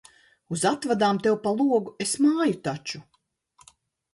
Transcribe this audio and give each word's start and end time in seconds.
Uz 0.55 0.61
atvadām 0.69 1.19
tev 1.27 1.37
pa 1.43 1.53
logu 1.59 1.93
es 2.07 2.15
māju 2.27 2.59
taču. 2.69 3.03